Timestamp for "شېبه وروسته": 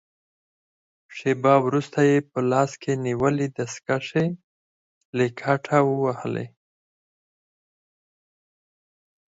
1.15-1.99